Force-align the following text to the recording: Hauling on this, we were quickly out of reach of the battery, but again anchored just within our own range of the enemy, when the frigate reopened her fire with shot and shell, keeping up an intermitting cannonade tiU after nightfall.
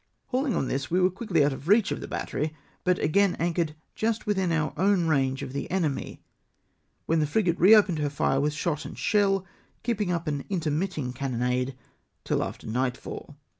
Hauling 0.29 0.55
on 0.55 0.67
this, 0.67 0.89
we 0.89 0.99
were 0.99 1.11
quickly 1.11 1.45
out 1.45 1.53
of 1.53 1.67
reach 1.67 1.91
of 1.91 2.01
the 2.01 2.07
battery, 2.07 2.55
but 2.83 2.97
again 2.97 3.35
anchored 3.35 3.75
just 3.93 4.25
within 4.25 4.51
our 4.51 4.73
own 4.75 5.05
range 5.07 5.43
of 5.43 5.53
the 5.53 5.69
enemy, 5.69 6.23
when 7.05 7.19
the 7.19 7.27
frigate 7.27 7.59
reopened 7.59 7.99
her 7.99 8.09
fire 8.09 8.39
with 8.41 8.51
shot 8.53 8.83
and 8.83 8.97
shell, 8.97 9.45
keeping 9.83 10.11
up 10.11 10.25
an 10.27 10.43
intermitting 10.49 11.13
cannonade 11.13 11.75
tiU 12.25 12.41
after 12.43 12.65
nightfall. 12.65 13.35